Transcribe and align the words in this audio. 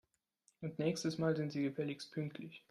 Und 0.61 0.79
nächstes 0.79 1.19
Mal 1.19 1.35
sind 1.35 1.51
Sie 1.51 1.61
gefälligst 1.61 2.11
pünktlich! 2.11 2.59